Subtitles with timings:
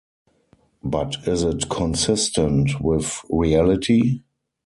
[0.83, 4.23] But is it consistent with reality?